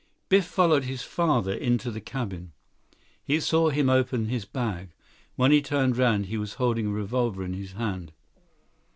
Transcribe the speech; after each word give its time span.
Biff 0.29 0.45
followed 0.47 0.85
his 0.85 1.03
father 1.03 1.53
into 1.53 1.91
the 1.91 2.01
cabin. 2.01 2.53
He 3.23 3.39
saw 3.39 3.69
him 3.69 3.87
open 3.87 4.29
his 4.29 4.45
bag. 4.45 4.95
When 5.35 5.51
he 5.51 5.61
turned 5.61 5.95
around, 5.99 6.25
he 6.25 6.39
was 6.39 6.55
holding 6.55 6.87
a 6.87 6.91
revolver 6.91 7.43
in 7.43 7.53
his 7.53 7.73
hand. 7.73 8.11